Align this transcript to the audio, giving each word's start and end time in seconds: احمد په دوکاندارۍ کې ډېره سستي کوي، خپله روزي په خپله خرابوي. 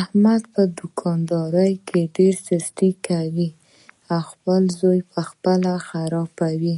احمد 0.00 0.42
په 0.54 0.62
دوکاندارۍ 0.78 1.72
کې 1.88 2.00
ډېره 2.16 2.40
سستي 2.46 2.90
کوي، 3.08 3.48
خپله 4.28 4.58
روزي 4.70 5.00
په 5.12 5.20
خپله 5.28 5.72
خرابوي. 5.88 6.76